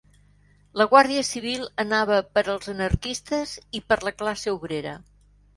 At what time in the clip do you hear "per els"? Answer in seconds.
2.37-2.71